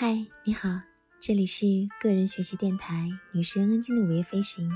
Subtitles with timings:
[0.00, 0.68] 嗨，你好，
[1.18, 1.66] 这里是
[2.00, 4.70] 个人学习电台女神恩静的午夜飞行。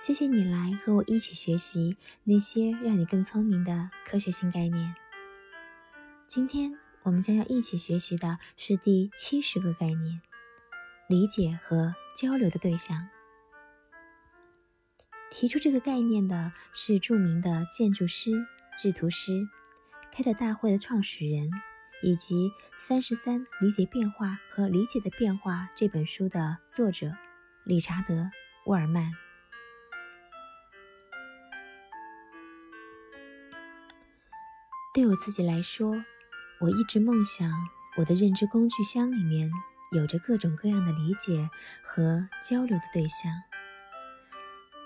[0.00, 4.94] 谢谢你来和我一起学习那些让你更聪明的科学性概念。
[6.26, 10.18] 今天我们将要一起学习的是第七十个概念：
[11.06, 13.06] 理解和交流的对象。
[15.30, 18.46] 提出这个概念的是著名的建筑师、
[18.78, 19.46] 制图师，
[20.10, 21.50] 开的大会的创始人。
[22.02, 27.12] 以及《三十三理解变化和理解的变化》这本书的作者
[27.64, 28.14] 理查德·
[28.66, 29.12] 沃尔曼。
[34.92, 35.94] 对我自己来说，
[36.60, 37.52] 我一直梦想
[37.96, 39.50] 我的认知工具箱里面
[39.92, 41.48] 有着各种各样的理解
[41.84, 43.30] 和交流的对象。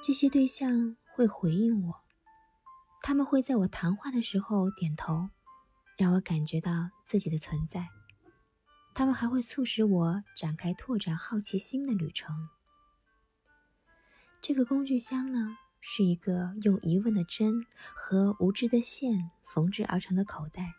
[0.03, 2.03] 这些对象会回应我，
[3.01, 5.31] 他们会在我谈话的时候点头。
[5.97, 7.89] 让我感觉到自己的存在，
[8.95, 12.49] 他们还会促使我展开拓展好奇心的旅程。
[14.43, 20.75] 这个工具箱呢，是一个用疑问的针和无知的线缝制而成的口袋，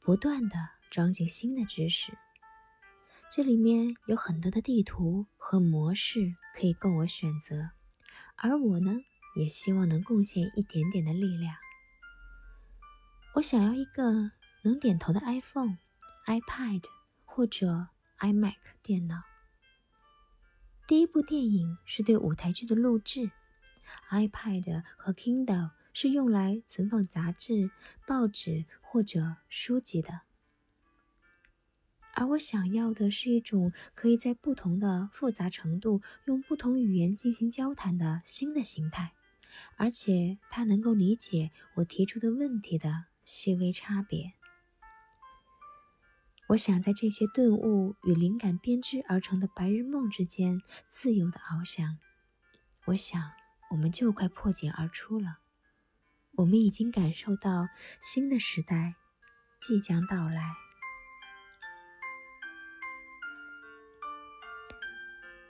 [0.00, 0.56] 不断的
[0.90, 2.12] 装进新的知识。
[3.32, 7.70] 这里面有很多的地图和模式可以供我选择，
[8.36, 8.96] 而我呢，
[9.36, 11.54] 也希望能贡献一点点的力量。
[13.34, 14.32] 我想要一个。
[14.62, 15.78] 能点头的 iPhone、
[16.26, 16.84] iPad
[17.24, 19.22] 或者 iMac 电脑。
[20.86, 23.30] 第一部电影是对舞台剧的录制
[24.10, 27.70] ，iPad 和 Kindle 是用来存放杂志、
[28.06, 30.20] 报纸或者书籍的。
[32.12, 39.14] 而我想要的是一种可以在不同的复杂程度用不同语言进行交谈的新的形态，
[39.76, 44.34] 而且它能够理解我提出的问题的细微差别。
[46.50, 51.96] 我想在这些顿悟与灵感编织而成的白日梦之间自由的翱翔。
[52.86, 53.22] 我想，
[53.70, 55.38] 我们就快破茧而出了。
[56.32, 57.68] 我们已经感受到
[58.02, 58.96] 新的时代
[59.60, 60.52] 即将到来。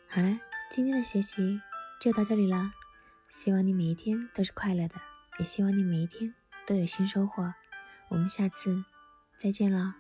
[0.07, 0.39] 好了，
[0.71, 1.63] 今天的学习
[1.99, 2.73] 就到这里了。
[3.31, 4.97] 希望你每一天都是快乐的，
[5.39, 6.35] 也希望你每一天
[6.67, 7.55] 都有新收获。
[8.11, 8.85] 我们下次
[9.39, 9.95] 再见了。